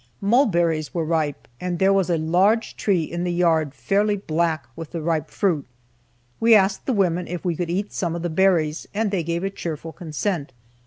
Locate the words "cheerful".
9.51-9.91